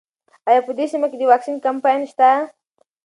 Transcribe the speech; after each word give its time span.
ایا 0.49 0.61
په 0.67 0.71
دې 0.77 0.85
سیمه 0.91 1.07
کې 1.11 1.17
د 1.19 1.23
واکسین 1.31 1.55
کمپاین 1.65 2.01
شته؟ 2.11 2.29